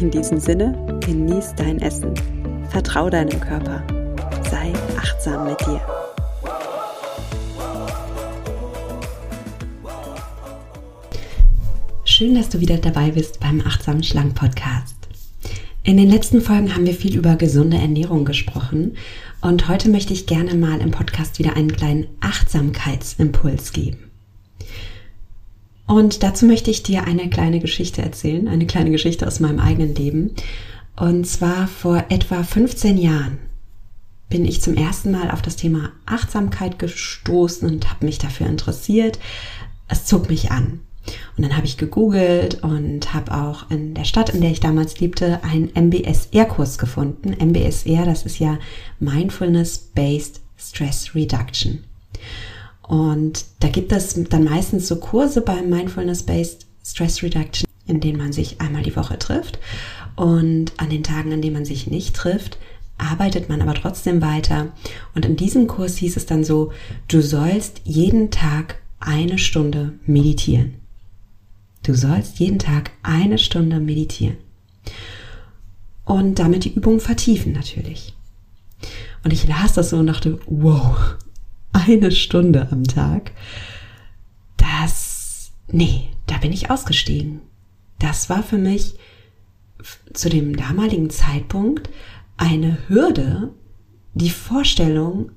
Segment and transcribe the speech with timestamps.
[0.00, 2.14] In diesem Sinne, genieß dein Essen.
[2.70, 3.84] Vertrau deinem Körper.
[4.50, 5.80] Sei achtsam mit dir.
[12.04, 14.96] Schön, dass du wieder dabei bist beim Achtsam Schlank Podcast.
[15.84, 18.96] In den letzten Folgen haben wir viel über gesunde Ernährung gesprochen
[19.40, 24.10] und heute möchte ich gerne mal im Podcast wieder einen kleinen Achtsamkeitsimpuls geben.
[25.86, 29.94] Und dazu möchte ich dir eine kleine Geschichte erzählen, eine kleine Geschichte aus meinem eigenen
[29.94, 30.30] Leben.
[30.96, 33.38] Und zwar vor etwa 15 Jahren
[34.28, 39.18] bin ich zum ersten Mal auf das Thema Achtsamkeit gestoßen und habe mich dafür interessiert.
[39.88, 40.80] Es zog mich an.
[41.36, 45.00] Und dann habe ich gegoogelt und habe auch in der Stadt, in der ich damals
[45.00, 47.34] lebte, einen MBSR-Kurs gefunden.
[47.38, 48.58] MBSR, das ist ja
[49.00, 51.84] Mindfulness-Based Stress Reduction.
[52.92, 58.34] Und da gibt es dann meistens so Kurse beim Mindfulness-Based Stress Reduction, in denen man
[58.34, 59.58] sich einmal die Woche trifft.
[60.14, 62.58] Und an den Tagen, an denen man sich nicht trifft,
[62.98, 64.74] arbeitet man aber trotzdem weiter.
[65.14, 66.70] Und in diesem Kurs hieß es dann so,
[67.08, 70.74] du sollst jeden Tag eine Stunde meditieren.
[71.84, 74.36] Du sollst jeden Tag eine Stunde meditieren.
[76.04, 78.14] Und damit die Übung vertiefen natürlich.
[79.24, 81.16] Und ich las das so und dachte, wow,
[81.72, 83.32] eine Stunde am Tag,
[84.56, 87.40] das, nee, da bin ich ausgestiegen.
[87.98, 88.94] Das war für mich
[90.12, 91.88] zu dem damaligen Zeitpunkt
[92.36, 93.52] eine Hürde,
[94.14, 95.32] die Vorstellung,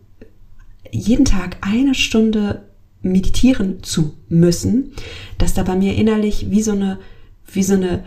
[0.91, 2.69] jeden Tag eine Stunde
[3.01, 4.93] meditieren zu müssen,
[5.37, 6.99] dass da bei mir innerlich wie so eine,
[7.45, 8.03] wie so eine,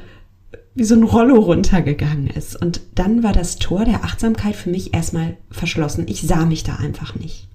[0.75, 2.55] wie so ein Rollo runtergegangen ist.
[2.55, 6.07] Und dann war das Tor der Achtsamkeit für mich erstmal verschlossen.
[6.09, 7.49] Ich sah mich da einfach nicht.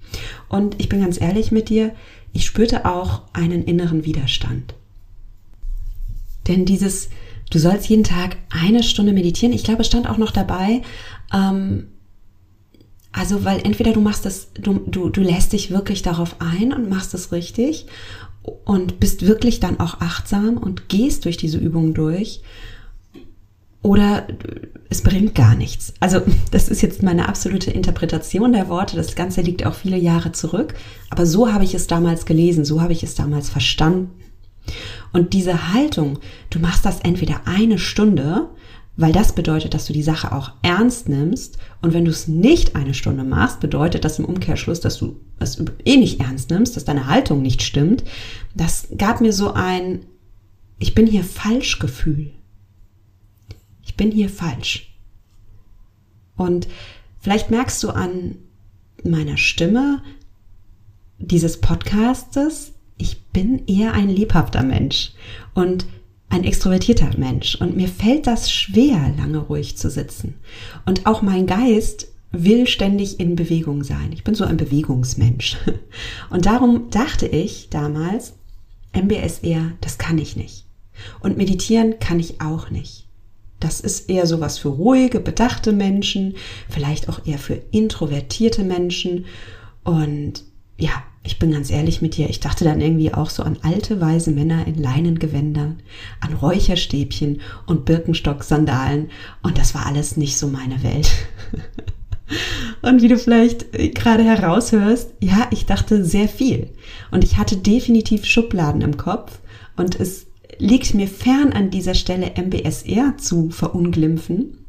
[0.48, 1.94] Und ich bin ganz ehrlich mit dir,
[2.32, 4.74] ich spürte auch einen inneren Widerstand.
[6.46, 7.08] Denn dieses,
[7.50, 10.82] du sollst jeden Tag eine Stunde meditieren, ich glaube, es stand auch noch dabei,
[11.32, 11.88] ähm,
[13.16, 16.90] also, weil entweder du machst das, du, du, du lässt dich wirklich darauf ein und
[16.90, 17.86] machst es richtig
[18.64, 22.42] und bist wirklich dann auch achtsam und gehst durch diese Übung durch
[23.84, 24.26] oder
[24.88, 25.92] es bringt gar nichts.
[26.00, 28.96] Also das ist jetzt meine absolute Interpretation der Worte.
[28.96, 30.74] Das Ganze liegt auch viele Jahre zurück.
[31.10, 34.10] Aber so habe ich es damals gelesen, so habe ich es damals verstanden.
[35.12, 36.18] Und diese Haltung,
[36.48, 38.48] du machst das entweder eine Stunde,
[38.96, 41.58] weil das bedeutet, dass du die Sache auch ernst nimmst.
[41.82, 45.58] Und wenn du es nicht eine Stunde machst, bedeutet das im Umkehrschluss, dass du es
[45.84, 48.02] eh nicht ernst nimmst, dass deine Haltung nicht stimmt.
[48.54, 50.06] Das gab mir so ein,
[50.78, 52.32] ich bin hier falsch Gefühl
[53.96, 54.94] bin hier falsch.
[56.36, 56.68] Und
[57.20, 58.36] vielleicht merkst du an
[59.04, 60.02] meiner Stimme
[61.18, 65.12] dieses Podcastes, ich bin eher ein lebhafter Mensch
[65.54, 65.86] und
[66.28, 67.54] ein extrovertierter Mensch.
[67.56, 70.34] Und mir fällt das schwer, lange ruhig zu sitzen.
[70.84, 74.12] Und auch mein Geist will ständig in Bewegung sein.
[74.12, 75.56] Ich bin so ein Bewegungsmensch.
[76.30, 78.34] Und darum dachte ich damals,
[78.92, 80.66] MBSR, das kann ich nicht.
[81.20, 83.06] Und meditieren kann ich auch nicht.
[83.60, 86.34] Das ist eher sowas für ruhige, bedachte Menschen,
[86.68, 89.26] vielleicht auch eher für introvertierte Menschen.
[89.84, 90.44] Und
[90.76, 94.00] ja, ich bin ganz ehrlich mit dir, ich dachte dann irgendwie auch so an alte,
[94.00, 95.80] weise Männer in Leinengewändern,
[96.20, 99.10] an Räucherstäbchen und Birkenstock-Sandalen.
[99.42, 101.10] Und das war alles nicht so meine Welt.
[102.82, 106.70] Und wie du vielleicht gerade heraushörst, ja, ich dachte sehr viel.
[107.10, 109.40] Und ich hatte definitiv Schubladen im Kopf.
[109.76, 110.26] Und es
[110.58, 114.64] liegt mir fern an dieser Stelle MBSR zu verunglimpfen.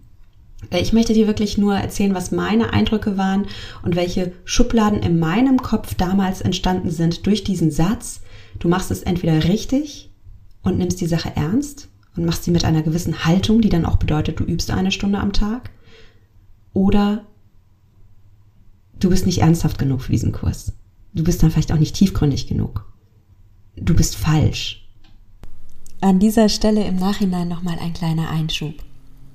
[0.69, 3.47] Äh, ich möchte dir wirklich nur erzählen, was meine Eindrücke waren
[3.83, 8.21] und welche Schubladen in meinem Kopf damals entstanden sind durch diesen Satz.
[8.59, 10.11] Du machst es entweder richtig
[10.63, 13.97] und nimmst die Sache ernst und machst sie mit einer gewissen Haltung, die dann auch
[13.97, 15.71] bedeutet, du übst eine Stunde am Tag.
[16.73, 17.25] Oder
[18.99, 20.73] du bist nicht ernsthaft genug für diesen Kurs.
[21.13, 22.85] Du bist dann vielleicht auch nicht tiefgründig genug.
[23.75, 24.84] Du bist falsch.
[26.01, 28.75] An dieser Stelle im Nachhinein nochmal ein kleiner Einschub.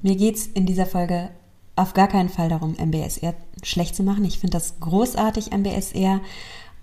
[0.03, 1.31] Mir geht es in dieser Folge
[1.75, 4.25] auf gar keinen Fall darum, MBSR schlecht zu machen.
[4.25, 6.21] Ich finde das großartig, MBSR.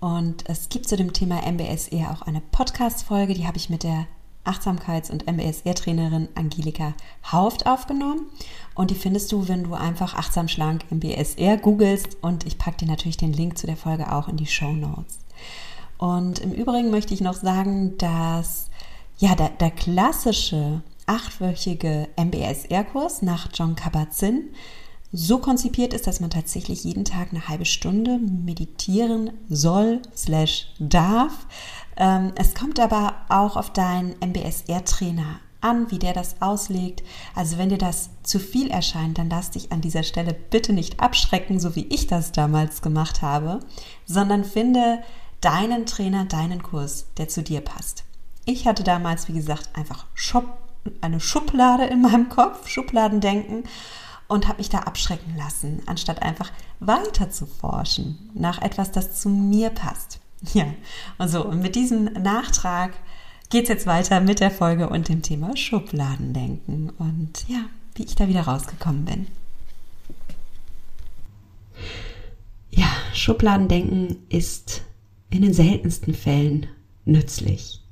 [0.00, 4.06] Und es gibt zu dem Thema MBSR auch eine Podcast-Folge, die habe ich mit der
[4.44, 6.94] Achtsamkeits- und MBSR-Trainerin Angelika
[7.30, 8.26] Hauft aufgenommen.
[8.74, 12.18] Und die findest du, wenn du einfach achtsam schlank MBSR googelst.
[12.22, 15.18] Und ich packe dir natürlich den Link zu der Folge auch in die Show Notes.
[15.98, 18.70] Und im Übrigen möchte ich noch sagen, dass
[19.18, 24.50] ja der, der klassische achtwöchige MBSR-Kurs nach John Kabat-Zinn
[25.10, 31.46] so konzipiert ist, dass man tatsächlich jeden Tag eine halbe Stunde meditieren soll, slash darf.
[31.96, 37.02] Ähm, es kommt aber auch auf deinen MBSR-Trainer an, wie der das auslegt.
[37.34, 41.00] Also wenn dir das zu viel erscheint, dann lass dich an dieser Stelle bitte nicht
[41.00, 43.60] abschrecken, so wie ich das damals gemacht habe,
[44.04, 45.02] sondern finde
[45.40, 48.04] deinen Trainer, deinen Kurs, der zu dir passt.
[48.48, 50.06] Ich hatte damals, wie gesagt, einfach
[51.02, 53.64] eine Schublade in meinem Kopf, Schubladendenken
[54.26, 56.50] und habe mich da abschrecken lassen, anstatt einfach
[56.80, 60.20] weiter zu forschen nach etwas, das zu mir passt.
[60.54, 60.66] Ja,
[61.18, 62.92] und so, und mit diesem Nachtrag
[63.50, 67.64] geht es jetzt weiter mit der Folge und dem Thema Schubladendenken und ja,
[67.96, 69.26] wie ich da wieder rausgekommen bin.
[72.70, 74.82] Ja, Schubladendenken ist
[75.28, 76.68] in den seltensten Fällen
[77.04, 77.82] nützlich.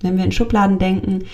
[0.00, 1.24] Wenn wir in Schubladen denken,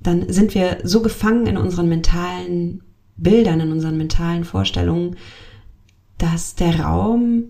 [0.00, 2.82] dann sind wir so gefangen in unseren mentalen
[3.16, 5.16] Bildern, in unseren mentalen Vorstellungen,
[6.18, 7.44] dass der Raum,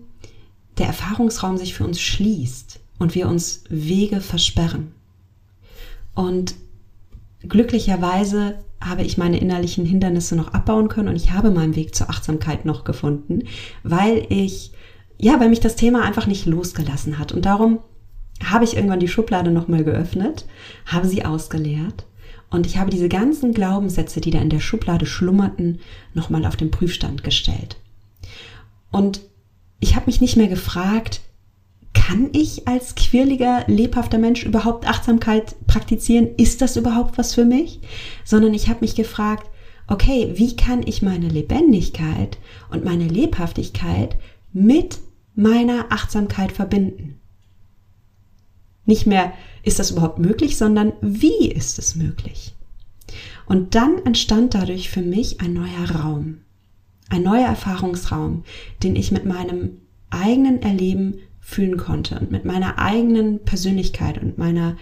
[0.77, 4.91] der Erfahrungsraum sich für uns schließt und wir uns Wege versperren.
[6.15, 6.55] Und
[7.47, 12.09] glücklicherweise habe ich meine innerlichen Hindernisse noch abbauen können und ich habe meinen Weg zur
[12.09, 13.43] Achtsamkeit noch gefunden,
[13.83, 14.71] weil ich,
[15.19, 17.31] ja, weil mich das Thema einfach nicht losgelassen hat.
[17.31, 17.79] Und darum
[18.43, 20.45] habe ich irgendwann die Schublade nochmal geöffnet,
[20.85, 22.05] habe sie ausgeleert
[22.49, 25.79] und ich habe diese ganzen Glaubenssätze, die da in der Schublade schlummerten,
[26.13, 27.77] nochmal auf den Prüfstand gestellt.
[28.91, 29.21] Und
[29.79, 31.21] ich habe mich nicht mehr gefragt,
[31.93, 36.29] kann ich als quirliger, lebhafter Mensch überhaupt Achtsamkeit praktizieren?
[36.37, 37.81] Ist das überhaupt was für mich?
[38.23, 39.49] Sondern ich habe mich gefragt,
[39.87, 42.37] okay, wie kann ich meine Lebendigkeit
[42.69, 44.15] und meine Lebhaftigkeit
[44.53, 44.99] mit
[45.35, 47.19] meiner Achtsamkeit verbinden?
[48.87, 52.55] Nicht mehr, ist das überhaupt möglich, sondern wie ist es möglich?
[53.45, 56.39] Und dann entstand dadurch für mich ein neuer Raum,
[57.09, 58.43] ein neuer Erfahrungsraum,
[58.83, 59.77] den ich mit meinem
[60.09, 64.77] eigenen Erleben fühlen konnte und mit meiner eigenen Persönlichkeit und meiner,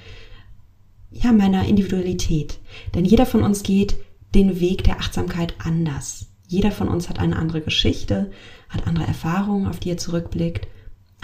[1.12, 2.60] ja, meiner Individualität.
[2.94, 3.96] Denn jeder von uns geht
[4.36, 6.28] den Weg der Achtsamkeit anders.
[6.48, 8.32] Jeder von uns hat eine andere Geschichte,
[8.70, 10.68] hat andere Erfahrungen, auf die er zurückblickt,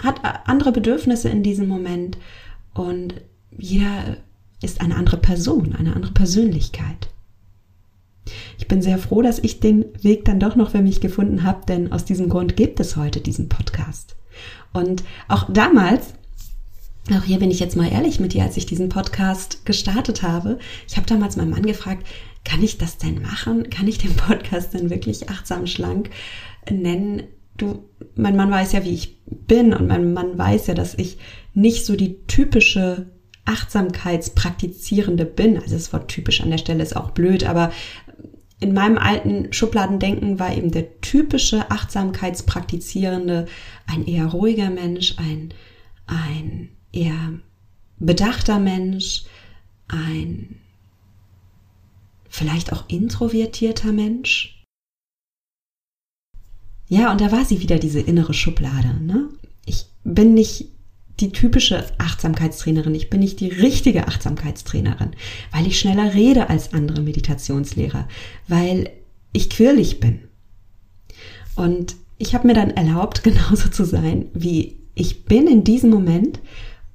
[0.02, 2.18] hat andere Bedürfnisse in diesem Moment
[2.74, 3.14] und
[3.50, 4.16] jeder
[4.62, 7.08] ist eine andere Person, eine andere Persönlichkeit.
[8.58, 11.66] Ich bin sehr froh, dass ich den Weg dann doch noch für mich gefunden habe,
[11.66, 14.16] denn aus diesem Grund gibt es heute diesen Podcast.
[14.72, 16.14] Und auch damals,
[17.10, 20.58] auch hier bin ich jetzt mal ehrlich mit dir, als ich diesen Podcast gestartet habe,
[20.88, 22.06] ich habe damals meinen Mann gefragt,
[22.44, 23.70] kann ich das denn machen?
[23.70, 26.10] Kann ich den Podcast denn wirklich achtsam schlank
[26.70, 27.24] nennen?
[27.56, 27.84] Du,
[28.14, 31.18] mein Mann weiß ja, wie ich bin und mein Mann weiß ja, dass ich
[31.54, 33.10] nicht so die typische
[33.44, 35.58] Achtsamkeitspraktizierende bin.
[35.58, 37.72] Also das Wort typisch an der Stelle ist auch blöd, aber
[38.60, 43.46] in meinem alten Schubladendenken war eben der typische Achtsamkeitspraktizierende
[43.86, 45.52] ein eher ruhiger Mensch, ein,
[46.06, 47.40] ein eher
[47.98, 49.24] bedachter Mensch,
[49.88, 50.60] ein
[52.28, 54.64] vielleicht auch introvertierter Mensch.
[56.88, 58.94] Ja, und da war sie wieder, diese innere Schublade.
[59.02, 59.28] Ne?
[59.66, 60.68] Ich bin nicht
[61.20, 62.94] die typische Achtsamkeitstrainerin.
[62.94, 65.10] Ich bin nicht die richtige Achtsamkeitstrainerin,
[65.52, 68.08] weil ich schneller rede als andere Meditationslehrer,
[68.48, 68.90] weil
[69.32, 70.20] ich quirlig bin.
[71.54, 76.40] Und ich habe mir dann erlaubt, genauso zu sein, wie ich bin in diesem Moment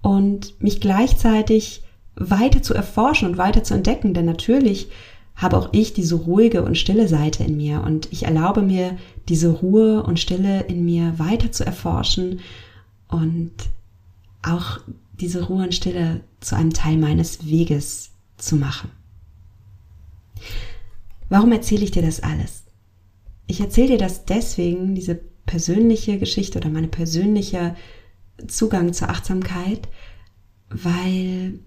[0.01, 1.83] und mich gleichzeitig
[2.15, 4.89] weiter zu erforschen und weiter zu entdecken, denn natürlich
[5.35, 8.97] habe auch ich diese ruhige und stille Seite in mir und ich erlaube mir,
[9.29, 12.39] diese Ruhe und Stille in mir weiter zu erforschen
[13.07, 13.51] und
[14.53, 14.79] auch
[15.19, 18.91] diese Ruhe und Stille zu einem Teil meines Weges zu machen.
[21.29, 22.63] Warum erzähle ich dir das alles?
[23.47, 27.75] Ich erzähle dir das deswegen, diese persönliche Geschichte oder meine persönliche
[28.47, 29.87] Zugang zur Achtsamkeit,
[30.69, 31.59] weil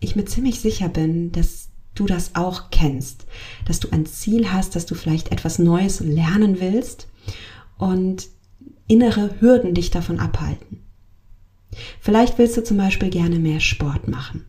[0.00, 3.26] ich mir ziemlich sicher bin, dass du das auch kennst,
[3.66, 7.08] dass du ein Ziel hast, dass du vielleicht etwas Neues lernen willst
[7.78, 8.28] und
[8.86, 10.83] innere Hürden dich davon abhalten.
[12.00, 14.44] Vielleicht willst du zum Beispiel gerne mehr Sport machen.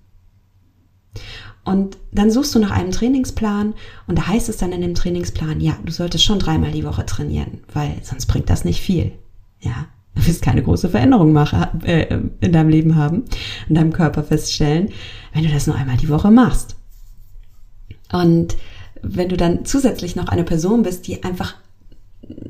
[1.63, 3.73] Und dann suchst du nach einem Trainingsplan
[4.05, 7.05] und da heißt es dann in dem Trainingsplan, ja, du solltest schon dreimal die Woche
[7.05, 9.13] trainieren, weil sonst bringt das nicht viel.
[9.61, 13.25] Ja, Du wirst keine große Veränderung machen, äh, in deinem Leben haben,
[13.67, 14.89] in deinem Körper feststellen,
[15.33, 16.77] wenn du das nur einmal die Woche machst.
[18.11, 18.55] Und
[19.01, 21.55] wenn du dann zusätzlich noch eine Person bist, die einfach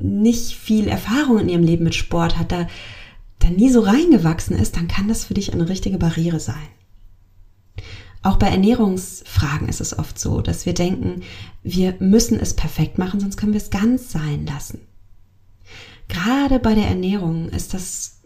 [0.00, 2.68] nicht viel Erfahrung in ihrem Leben mit Sport hat, da,
[3.38, 6.68] da nie so reingewachsen ist, dann kann das für dich eine richtige Barriere sein.
[8.22, 11.22] Auch bei Ernährungsfragen ist es oft so, dass wir denken,
[11.62, 14.80] wir müssen es perfekt machen, sonst können wir es ganz sein lassen.
[16.08, 18.22] Gerade bei der Ernährung ist das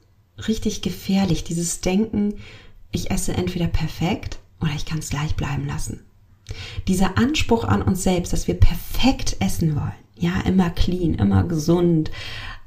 [0.49, 2.35] richtig gefährlich, dieses Denken,
[2.93, 6.01] ich esse entweder perfekt oder ich kann es gleich bleiben lassen.
[6.89, 12.11] Dieser Anspruch an uns selbst, dass wir perfekt essen wollen, ja, immer clean, immer gesund,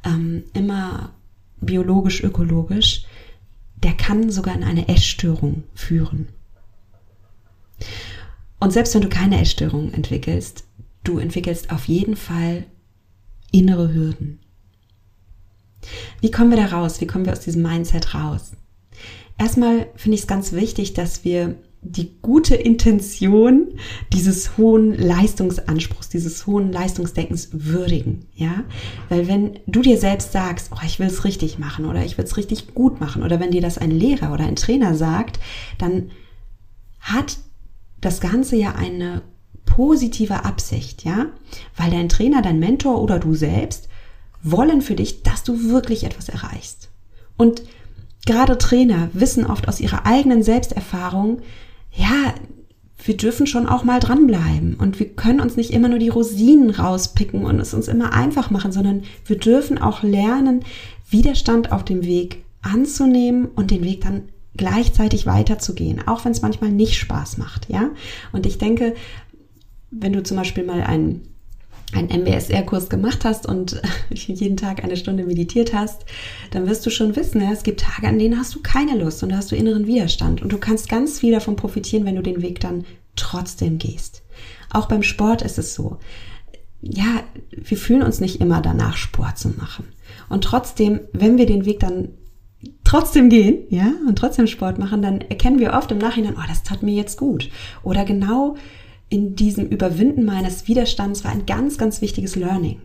[0.06, 1.14] ähm, immer
[1.66, 3.06] biologisch, ökologisch,
[3.76, 6.30] der kann sogar in eine Essstörung führen.
[8.60, 10.64] Und selbst wenn du keine Essstörung entwickelst,
[11.04, 12.66] du entwickelst auf jeden Fall
[13.52, 14.40] innere Hürden.
[16.22, 17.02] Wie kommen wir da raus?
[17.02, 18.54] Wie kommen wir aus diesem Mindset raus?
[19.38, 23.74] Erstmal finde ich es ganz wichtig, dass wir die gute Intention
[24.14, 28.64] dieses hohen Leistungsanspruchs, dieses hohen Leistungsdenkens würdigen, ja?
[29.10, 32.26] Weil wenn du dir selbst sagst, oh, ich will es richtig machen oder ich will
[32.26, 35.40] es richtig gut machen oder wenn dir das ein Lehrer oder ein Trainer sagt,
[35.78, 36.12] dann
[37.00, 37.38] hat
[38.00, 39.22] das Ganze ja eine
[39.66, 41.28] positive Absicht, ja?
[41.76, 43.90] Weil dein Trainer, dein Mentor oder du selbst
[44.42, 46.90] wollen für dich, dass du wirklich etwas erreichst.
[47.38, 47.64] Und
[48.26, 51.42] gerade Trainer wissen oft aus ihrer eigenen Selbsterfahrung,
[51.96, 52.34] ja,
[53.06, 56.70] wir dürfen schon auch mal dranbleiben und wir können uns nicht immer nur die Rosinen
[56.70, 60.64] rauspicken und es uns immer einfach machen, sondern wir dürfen auch lernen,
[61.10, 64.24] Widerstand auf dem Weg anzunehmen und den Weg dann
[64.56, 67.90] gleichzeitig weiterzugehen, auch wenn es manchmal nicht Spaß macht, ja.
[68.32, 68.96] Und ich denke,
[69.92, 71.33] wenn du zum Beispiel mal einen
[71.96, 76.06] einen MBSR-Kurs gemacht hast und jeden Tag eine Stunde meditiert hast,
[76.52, 79.36] dann wirst du schon wissen, es gibt Tage, an denen hast du keine Lust und
[79.36, 82.60] hast du inneren Widerstand und du kannst ganz viel davon profitieren, wenn du den Weg
[82.60, 82.86] dann
[83.16, 84.24] trotzdem gehst.
[84.72, 85.98] Auch beim Sport ist es so.
[86.82, 89.86] Ja, wir fühlen uns nicht immer danach, Sport zu machen.
[90.30, 92.10] Und trotzdem, wenn wir den Weg dann
[92.84, 96.64] trotzdem gehen, ja, und trotzdem Sport machen, dann erkennen wir oft im Nachhinein, oh, das
[96.64, 97.50] tat mir jetzt gut.
[97.84, 98.56] Oder genau
[99.10, 102.82] in diesem Überwinden meines Widerstands war ein ganz, ganz wichtiges Learning.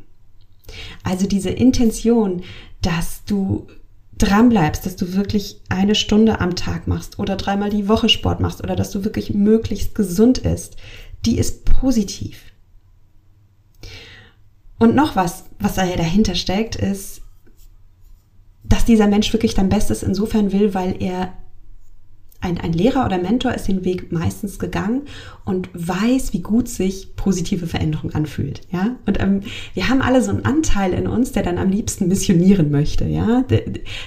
[1.02, 2.42] Also diese Intention,
[2.82, 3.66] dass du
[4.18, 8.40] dran bleibst, dass du wirklich eine Stunde am Tag machst oder dreimal die Woche Sport
[8.40, 10.76] machst oder dass du wirklich möglichst gesund ist,
[11.24, 12.42] die ist positiv.
[14.78, 17.22] Und noch was, was da ja dahinter steckt, ist,
[18.64, 21.32] dass dieser Mensch wirklich dein Bestes insofern will, weil er
[22.40, 25.02] ein, ein Lehrer oder Mentor ist den Weg meistens gegangen
[25.44, 28.60] und weiß, wie gut sich positive Veränderung anfühlt.
[28.70, 29.40] Ja, und ähm,
[29.74, 33.06] wir haben alle so einen Anteil in uns, der dann am liebsten missionieren möchte.
[33.06, 33.44] Ja,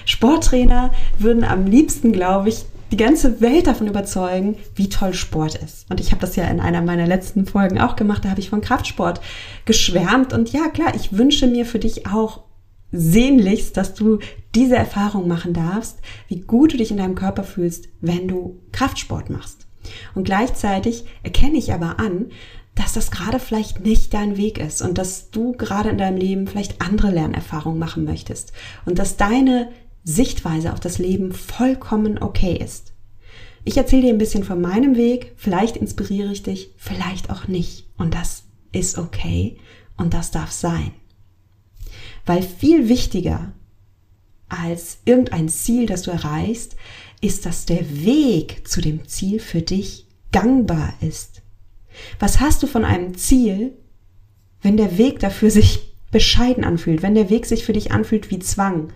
[0.06, 5.90] Sporttrainer würden am liebsten, glaube ich, die ganze Welt davon überzeugen, wie toll Sport ist.
[5.90, 8.24] Und ich habe das ja in einer meiner letzten Folgen auch gemacht.
[8.24, 9.20] Da habe ich von Kraftsport
[9.64, 10.34] geschwärmt.
[10.34, 12.40] Und ja, klar, ich wünsche mir für dich auch
[12.92, 14.18] sehnlichst, dass du
[14.54, 19.30] diese Erfahrung machen darfst, wie gut du dich in deinem Körper fühlst, wenn du Kraftsport
[19.30, 19.66] machst.
[20.14, 22.26] Und gleichzeitig erkenne ich aber an,
[22.74, 26.46] dass das gerade vielleicht nicht dein Weg ist und dass du gerade in deinem Leben
[26.46, 28.52] vielleicht andere Lernerfahrungen machen möchtest
[28.86, 29.70] und dass deine
[30.04, 32.92] Sichtweise auf das Leben vollkommen okay ist.
[33.64, 37.86] Ich erzähle dir ein bisschen von meinem Weg, vielleicht inspiriere ich dich, vielleicht auch nicht.
[37.96, 39.58] Und das ist okay
[39.96, 40.92] und das darf sein.
[42.24, 43.52] Weil viel wichtiger
[44.48, 46.76] als irgendein Ziel, das du erreichst,
[47.20, 51.42] ist, dass der Weg zu dem Ziel für dich gangbar ist.
[52.18, 53.72] Was hast du von einem Ziel,
[54.60, 58.38] wenn der Weg dafür sich bescheiden anfühlt, wenn der Weg sich für dich anfühlt wie
[58.38, 58.92] Zwang?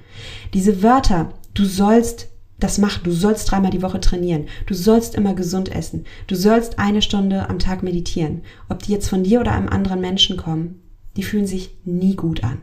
[0.55, 2.29] Diese Wörter, du sollst
[2.59, 6.79] das machen, du sollst dreimal die Woche trainieren, du sollst immer gesund essen, du sollst
[6.79, 8.43] eine Stunde am Tag meditieren.
[8.69, 10.81] Ob die jetzt von dir oder einem anderen Menschen kommen,
[11.17, 12.61] die fühlen sich nie gut an.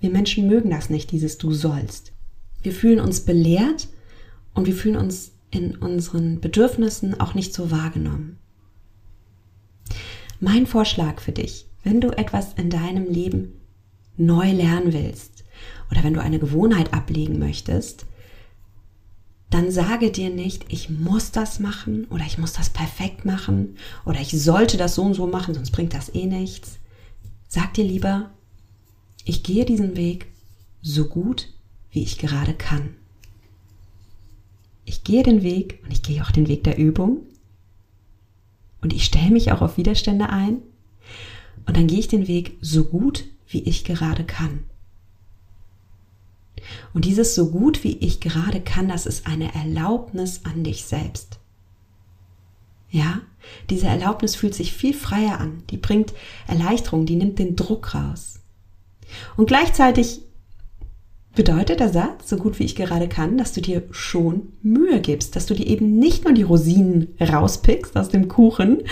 [0.00, 2.12] Wir Menschen mögen das nicht, dieses Du sollst.
[2.62, 3.88] Wir fühlen uns belehrt
[4.54, 8.38] und wir fühlen uns in unseren Bedürfnissen auch nicht so wahrgenommen.
[10.40, 13.54] Mein Vorschlag für dich, wenn du etwas in deinem Leben
[14.16, 15.44] neu lernen willst
[15.90, 18.06] oder wenn du eine Gewohnheit ablegen möchtest,
[19.50, 24.20] dann sage dir nicht, ich muss das machen oder ich muss das perfekt machen oder
[24.20, 26.78] ich sollte das so und so machen, sonst bringt das eh nichts.
[27.48, 28.30] Sag dir lieber,
[29.28, 30.26] ich gehe diesen Weg
[30.80, 31.48] so gut,
[31.90, 32.94] wie ich gerade kann.
[34.86, 37.18] Ich gehe den Weg und ich gehe auch den Weg der Übung
[38.80, 40.62] und ich stelle mich auch auf Widerstände ein
[41.66, 44.60] und dann gehe ich den Weg so gut, wie ich gerade kann.
[46.94, 51.38] Und dieses so gut wie ich gerade kann, das ist eine Erlaubnis an dich selbst.
[52.90, 53.20] Ja,
[53.68, 56.14] diese Erlaubnis fühlt sich viel freier an, die bringt
[56.46, 58.38] Erleichterung, die nimmt den Druck raus.
[59.36, 60.22] Und gleichzeitig
[61.34, 65.36] bedeutet der Satz, so gut wie ich gerade kann, dass du dir schon Mühe gibst,
[65.36, 68.82] dass du dir eben nicht nur die Rosinen rauspickst aus dem Kuchen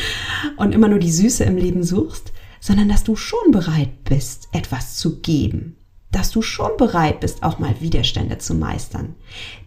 [0.57, 4.97] und immer nur die Süße im Leben suchst, sondern dass du schon bereit bist, etwas
[4.97, 5.77] zu geben,
[6.13, 9.17] dass du schon bereit bist, auch mal Widerstände zu meistern.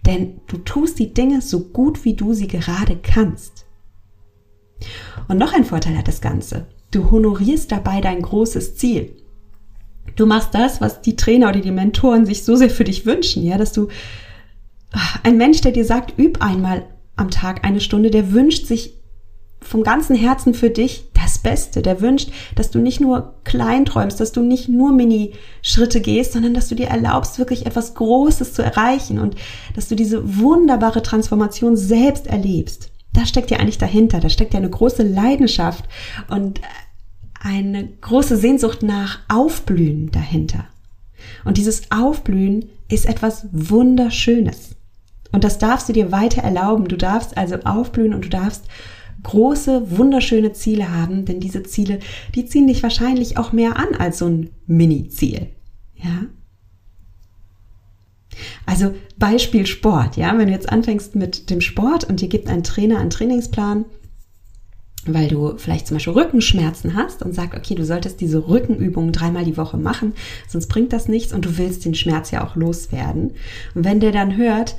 [0.06, 3.66] Denn du tust die Dinge so gut, wie du sie gerade kannst.
[5.28, 6.68] Und noch ein Vorteil hat das Ganze.
[6.92, 9.16] Du honorierst dabei dein großes Ziel.
[10.16, 13.44] Du machst das, was die Trainer oder die Mentoren sich so sehr für dich wünschen,
[13.44, 13.88] ja, dass du
[14.92, 16.84] ah, ein Mensch, der dir sagt, üb einmal
[17.16, 18.94] am Tag eine Stunde, der wünscht sich
[19.62, 21.82] vom ganzen Herzen für dich das Beste.
[21.82, 26.54] Der wünscht, dass du nicht nur klein träumst, dass du nicht nur Mini-Schritte gehst, sondern
[26.54, 29.36] dass du dir erlaubst, wirklich etwas Großes zu erreichen und
[29.76, 32.92] dass du diese wunderbare Transformation selbst erlebst.
[33.14, 34.20] Da steckt ja eigentlich dahinter.
[34.20, 35.86] Da steckt ja eine große Leidenschaft
[36.30, 36.62] und
[37.40, 40.66] eine große Sehnsucht nach Aufblühen dahinter.
[41.46, 44.76] Und dieses Aufblühen ist etwas Wunderschönes.
[45.32, 46.88] Und das darfst du dir weiter erlauben.
[46.88, 48.66] Du darfst also aufblühen und du darfst
[49.24, 52.00] große, wunderschöne Ziele haben, denn diese Ziele,
[52.36, 55.48] die ziehen dich wahrscheinlich auch mehr an als so ein Mini-Ziel.
[55.96, 56.26] Ja?
[58.66, 62.64] Also Beispiel Sport, ja, wenn du jetzt anfängst mit dem Sport und dir gibt ein
[62.64, 63.86] Trainer einen Trainingsplan,
[65.14, 69.46] weil du vielleicht zum Beispiel Rückenschmerzen hast und sagt, okay, du solltest diese Rückenübungen dreimal
[69.46, 70.14] die Woche machen,
[70.48, 73.32] sonst bringt das nichts und du willst den Schmerz ja auch loswerden.
[73.76, 74.76] Und wenn der dann hört,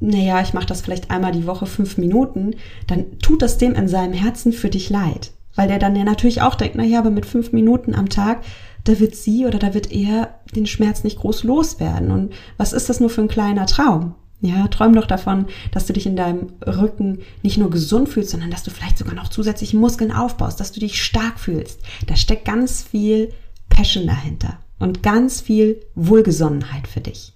[0.00, 3.88] naja, ich mache das vielleicht einmal die Woche fünf Minuten, dann tut das dem in
[3.88, 5.32] seinem Herzen für dich leid.
[5.54, 8.42] Weil der dann ja natürlich auch denkt, naja, aber mit fünf Minuten am Tag,
[8.84, 12.10] da wird sie oder da wird er den Schmerz nicht groß loswerden.
[12.10, 14.14] Und was ist das nur für ein kleiner Traum?
[14.44, 18.50] Ja, träum doch davon, dass du dich in deinem Rücken nicht nur gesund fühlst, sondern
[18.50, 21.80] dass du vielleicht sogar noch zusätzlich Muskeln aufbaust, dass du dich stark fühlst.
[22.08, 23.32] Da steckt ganz viel
[23.68, 27.34] Passion dahinter und ganz viel Wohlgesonnenheit für dich.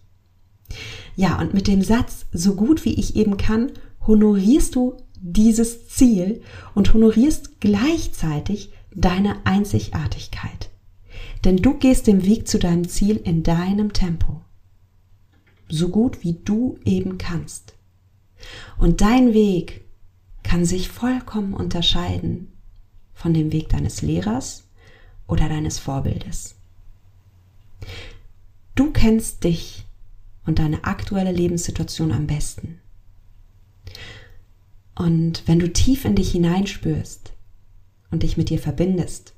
[1.15, 3.71] Ja, und mit dem Satz, so gut wie ich eben kann,
[4.05, 6.43] honorierst du dieses Ziel
[6.75, 10.71] und honorierst gleichzeitig deine Einzigartigkeit.
[11.45, 14.41] Denn du gehst den Weg zu deinem Ziel in deinem Tempo.
[15.69, 17.75] So gut wie du eben kannst.
[18.79, 19.85] Und dein Weg
[20.43, 22.53] kann sich vollkommen unterscheiden
[23.15, 24.65] von dem Weg deines Lehrers
[25.27, 26.55] oder deines Vorbildes.
[28.75, 29.87] Du kennst dich
[30.45, 32.81] und deine aktuelle Lebenssituation am besten.
[34.95, 37.33] Und wenn du tief in dich hineinspürst
[38.11, 39.35] und dich mit dir verbindest,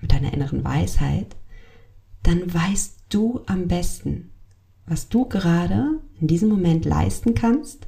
[0.00, 1.36] mit deiner inneren Weisheit,
[2.22, 4.32] dann weißt du am besten,
[4.86, 7.86] was du gerade in diesem Moment leisten kannst,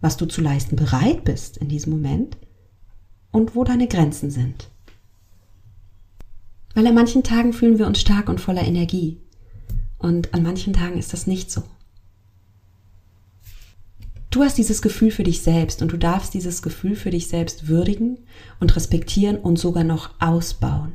[0.00, 2.36] was du zu leisten bereit bist in diesem Moment
[3.30, 4.68] und wo deine Grenzen sind.
[6.74, 9.20] Weil an manchen Tagen fühlen wir uns stark und voller Energie
[9.98, 11.62] und an manchen Tagen ist das nicht so.
[14.30, 17.66] Du hast dieses Gefühl für dich selbst und du darfst dieses Gefühl für dich selbst
[17.66, 18.18] würdigen
[18.60, 20.92] und respektieren und sogar noch ausbauen.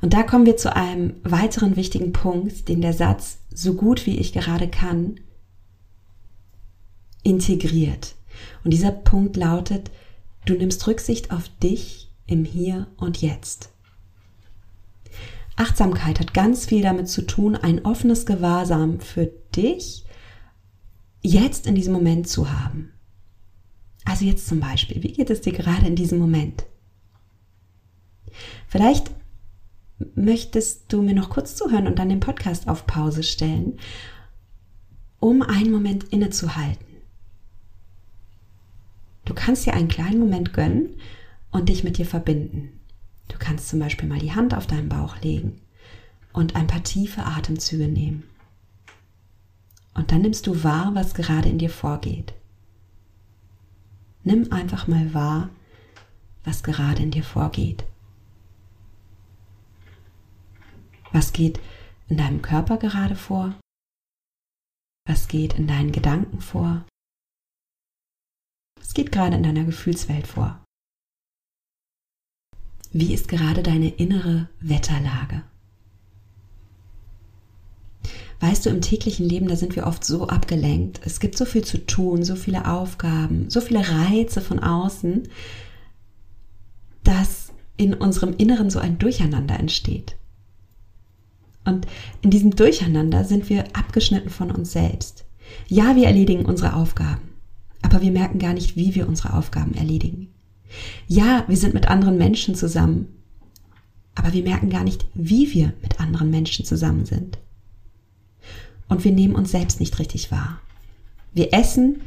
[0.00, 4.18] Und da kommen wir zu einem weiteren wichtigen Punkt, den der Satz so gut wie
[4.18, 5.20] ich gerade kann
[7.22, 8.14] integriert.
[8.64, 9.90] Und dieser Punkt lautet,
[10.44, 13.70] du nimmst Rücksicht auf dich im Hier und Jetzt.
[15.56, 20.04] Achtsamkeit hat ganz viel damit zu tun, ein offenes Gewahrsam für dich
[21.22, 22.92] jetzt in diesem Moment zu haben.
[24.04, 26.66] Also jetzt zum Beispiel, wie geht es dir gerade in diesem Moment?
[28.68, 29.10] Vielleicht
[30.14, 33.78] möchtest du mir noch kurz zuhören und dann den Podcast auf Pause stellen,
[35.20, 36.84] um einen Moment innezuhalten.
[39.24, 40.96] Du kannst dir einen kleinen Moment gönnen
[41.50, 42.80] und dich mit dir verbinden.
[43.28, 45.60] Du kannst zum Beispiel mal die Hand auf deinen Bauch legen
[46.32, 48.24] und ein paar tiefe Atemzüge nehmen.
[49.94, 52.34] Und dann nimmst du wahr, was gerade in dir vorgeht.
[54.24, 55.50] Nimm einfach mal wahr,
[56.42, 57.84] was gerade in dir vorgeht.
[61.14, 61.60] Was geht
[62.08, 63.54] in deinem Körper gerade vor?
[65.06, 66.84] Was geht in deinen Gedanken vor?
[68.80, 70.60] Was geht gerade in deiner Gefühlswelt vor?
[72.90, 75.44] Wie ist gerade deine innere Wetterlage?
[78.40, 81.00] Weißt du, im täglichen Leben, da sind wir oft so abgelenkt.
[81.04, 85.28] Es gibt so viel zu tun, so viele Aufgaben, so viele Reize von außen,
[87.04, 90.16] dass in unserem Inneren so ein Durcheinander entsteht.
[91.64, 91.86] Und
[92.22, 95.24] in diesem Durcheinander sind wir abgeschnitten von uns selbst.
[95.68, 97.22] Ja, wir erledigen unsere Aufgaben,
[97.82, 100.28] aber wir merken gar nicht, wie wir unsere Aufgaben erledigen.
[101.06, 103.08] Ja, wir sind mit anderen Menschen zusammen,
[104.14, 107.38] aber wir merken gar nicht, wie wir mit anderen Menschen zusammen sind.
[108.88, 110.60] Und wir nehmen uns selbst nicht richtig wahr.
[111.32, 112.02] Wir essen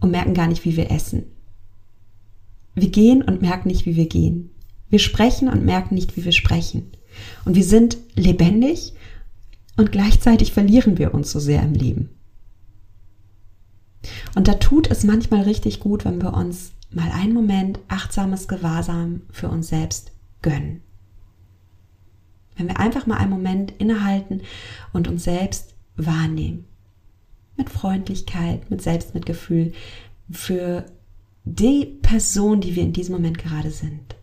[0.00, 1.24] und merken gar nicht, wie wir essen.
[2.74, 4.50] Wir gehen und merken nicht, wie wir gehen.
[4.88, 6.90] Wir sprechen und merken nicht, wie wir sprechen.
[7.44, 8.94] Und wir sind lebendig
[9.76, 12.10] und gleichzeitig verlieren wir uns so sehr im Leben.
[14.34, 19.22] Und da tut es manchmal richtig gut, wenn wir uns mal einen Moment achtsames Gewahrsam
[19.30, 20.82] für uns selbst gönnen.
[22.56, 24.42] Wenn wir einfach mal einen Moment innehalten
[24.92, 26.64] und uns selbst wahrnehmen.
[27.56, 29.72] Mit Freundlichkeit, mit Selbstmitgefühl
[30.30, 30.86] für
[31.44, 34.14] die Person, die wir in diesem Moment gerade sind.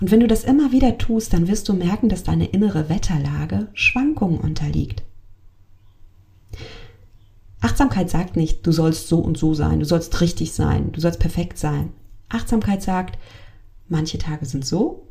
[0.00, 3.68] Und wenn du das immer wieder tust, dann wirst du merken, dass deine innere Wetterlage
[3.72, 5.02] Schwankungen unterliegt.
[7.60, 11.18] Achtsamkeit sagt nicht, du sollst so und so sein, du sollst richtig sein, du sollst
[11.18, 11.92] perfekt sein.
[12.28, 13.18] Achtsamkeit sagt,
[13.88, 15.08] manche Tage sind so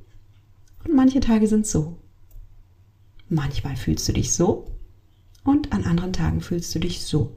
[0.83, 1.97] und manche Tage sind so.
[3.27, 4.71] Manchmal fühlst du dich so
[5.43, 7.35] und an anderen Tagen fühlst du dich so.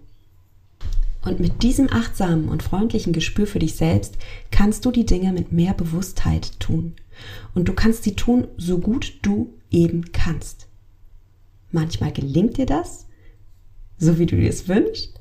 [1.28, 4.16] Und mit diesem achtsamen und freundlichen Gespür für dich selbst
[4.50, 6.94] kannst du die Dinge mit mehr Bewusstheit tun.
[7.54, 10.68] Und du kannst sie tun, so gut du eben kannst.
[11.70, 13.06] Manchmal gelingt dir das,
[13.98, 15.20] so wie du dir es wünschst,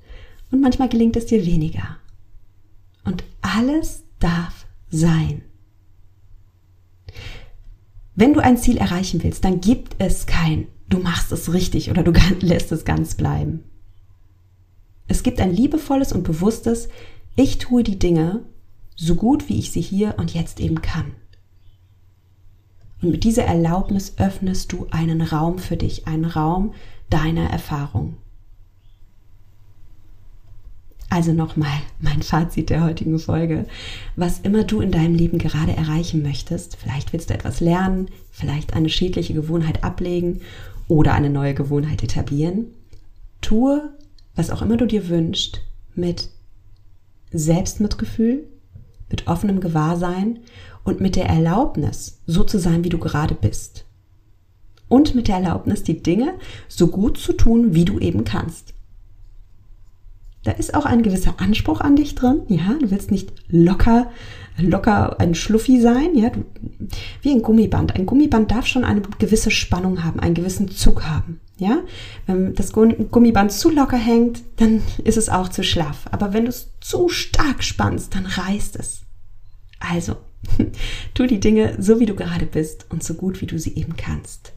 [0.49, 1.97] und manchmal gelingt es dir weniger.
[3.03, 5.41] Und alles darf sein.
[8.15, 12.01] Wenn du ein Ziel erreichen willst, dann gibt es kein, du machst es richtig oder
[12.01, 13.65] du lässt es ganz bleiben.
[15.07, 16.89] Es gibt ein liebevolles und bewusstes,
[17.35, 18.43] ich tue die Dinge
[18.95, 21.13] so gut, wie ich sie hier und jetzt eben kann.
[23.01, 26.73] Und mit dieser Erlaubnis öffnest du einen Raum für dich, einen Raum
[27.09, 28.17] deiner Erfahrung.
[31.09, 33.65] Also nochmal mein Fazit der heutigen Folge.
[34.15, 38.73] Was immer du in deinem Leben gerade erreichen möchtest, vielleicht willst du etwas lernen, vielleicht
[38.73, 40.41] eine schädliche Gewohnheit ablegen
[40.87, 42.65] oder eine neue Gewohnheit etablieren,
[43.41, 43.89] tue,
[44.37, 45.61] was auch immer du dir wünschst,
[45.95, 46.29] mit
[47.31, 48.47] Selbstmitgefühl,
[49.09, 50.39] mit offenem Gewahrsein
[50.83, 53.85] und mit der Erlaubnis, so zu sein, wie du gerade bist.
[54.87, 56.35] Und mit der Erlaubnis, die Dinge
[56.69, 58.73] so gut zu tun, wie du eben kannst.
[60.47, 62.43] Da ist auch ein gewisser Anspruch an dich drin.
[62.47, 64.09] Ja, du willst nicht locker,
[64.57, 66.15] locker ein Schluffi sein.
[66.15, 66.45] Ja, du,
[67.21, 67.93] wie ein Gummiband.
[67.93, 71.41] Ein Gummiband darf schon eine gewisse Spannung haben, einen gewissen Zug haben.
[71.57, 71.79] Ja,
[72.27, 76.05] wenn das Gummiband zu locker hängt, dann ist es auch zu schlaff.
[76.11, 79.01] Aber wenn du es zu stark spannst, dann reißt es.
[79.81, 80.15] Also,
[81.13, 83.97] tu die Dinge so, wie du gerade bist und so gut, wie du sie eben
[83.97, 84.53] kannst.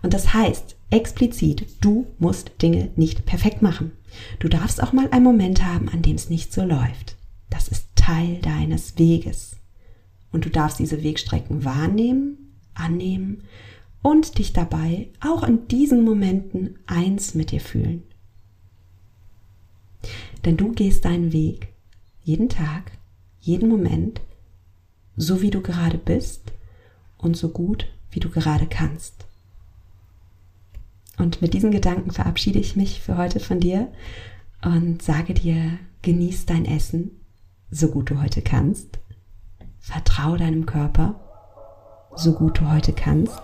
[0.00, 3.92] Und das heißt explizit, du musst Dinge nicht perfekt machen.
[4.38, 7.16] Du darfst auch mal einen Moment haben, an dem es nicht so läuft.
[7.50, 9.56] Das ist Teil deines Weges.
[10.32, 13.44] Und du darfst diese Wegstrecken wahrnehmen, annehmen
[14.02, 18.02] und dich dabei auch in diesen Momenten eins mit dir fühlen.
[20.44, 21.68] Denn du gehst deinen Weg
[22.22, 22.92] jeden Tag,
[23.40, 24.20] jeden Moment,
[25.16, 26.52] so wie du gerade bist
[27.18, 29.25] und so gut, wie du gerade kannst.
[31.18, 33.90] Und mit diesen Gedanken verabschiede ich mich für heute von dir
[34.62, 37.10] und sage dir, genieß dein Essen,
[37.70, 38.98] so gut du heute kannst.
[39.78, 41.20] Vertrau deinem Körper,
[42.16, 43.40] so gut du heute kannst.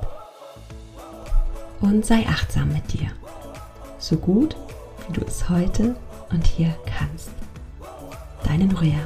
[1.81, 3.11] Und sei achtsam mit dir,
[3.99, 4.57] so gut
[5.07, 5.97] wie du es heute
[6.31, 7.31] und hier kannst.
[8.45, 8.99] Deine Nuria.